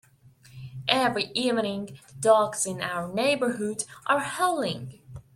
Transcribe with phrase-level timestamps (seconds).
[0.87, 4.99] Every evening, the dogs in our neighbourhood are howling.